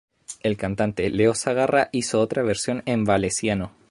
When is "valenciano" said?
3.05-3.71